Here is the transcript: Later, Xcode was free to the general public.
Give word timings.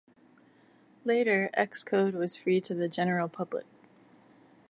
Later, 1.05 1.51
Xcode 1.55 2.13
was 2.15 2.35
free 2.35 2.59
to 2.61 2.73
the 2.73 2.87
general 2.89 3.29
public. 3.29 3.67